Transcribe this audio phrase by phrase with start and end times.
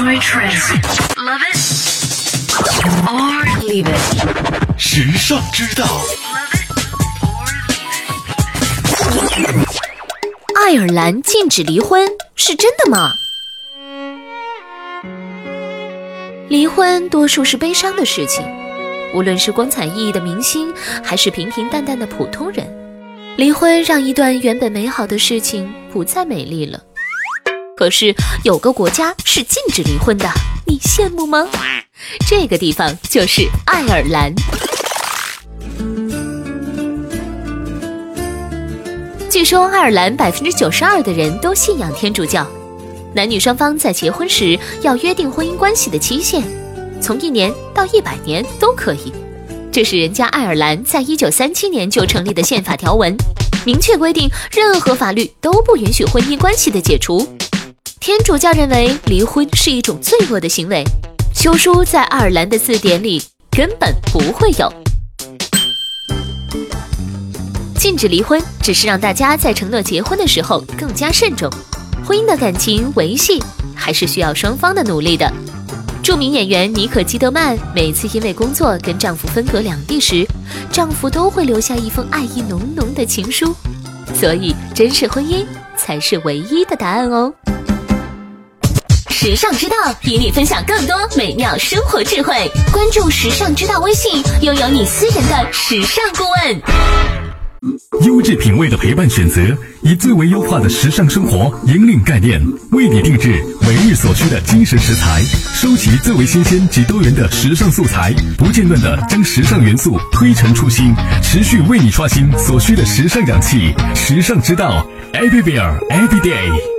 [0.00, 0.64] Enjoy trends.
[1.18, 1.58] Love it
[3.06, 4.78] or leave it.
[4.78, 5.84] 时尚之道.
[10.56, 13.12] 爱尔兰禁止离婚是真的吗？
[16.48, 18.42] 离婚多数是悲伤的事情，
[19.14, 20.72] 无论是光彩熠熠的明星，
[21.04, 22.66] 还是平平淡淡的普通人，
[23.36, 26.80] 离婚让一段原本美好的事情不再美丽了。
[27.80, 30.28] 可是有个国家是禁止离婚的，
[30.66, 31.48] 你羡慕吗？
[32.28, 34.34] 这个地方就是爱尔兰。
[39.30, 42.46] 据说爱尔兰百分之九十二的人都信仰天主教，
[43.14, 46.42] 男女双方在结婚时要约定婚姻关系的期限，
[47.00, 49.10] 从一年到一百年都可以。
[49.72, 53.16] 这是人家爱尔兰在一九三七年就成立的宪法条文，
[53.64, 57.26] 明确规定任何法律都不允许婚姻关系的解除。
[58.00, 60.82] 天主教认为离婚是一种罪恶的行为，
[61.34, 64.72] 休书在爱尔兰的字典里根本不会有。
[67.76, 71.50] 禁止离婚，只是让大家在承诺结婚的时候更加慎重。
[72.02, 73.38] 婚姻的感情维系
[73.74, 75.30] 还是需要双方的努力的。
[76.02, 80.26] 著名演员妮可基德曼每次因为工作跟丈夫分隔两地时，
[80.72, 83.54] 丈夫都会留下一封爱意浓浓的情书。
[84.14, 85.44] 所以，真实婚姻
[85.76, 87.30] 才是唯一的答案哦。
[89.22, 92.32] 时尚之道与你分享更多美妙生活智慧，
[92.72, 96.62] 关注时尚之道微信，拥有你私人的时尚顾问。
[98.06, 99.42] 优质品味的陪伴选择，
[99.82, 105.20] 以最为优化的时尚生活引领概念，为你定制每日所需的精神食材，
[105.52, 113.74] 收集最为新鲜及多元的时尚素材，不间断的将时尚元素推陈出新，持续为你刷新所需的时尚氧气。
[113.94, 114.82] 时尚之道
[115.12, 116.69] ，Everywhere Every Day。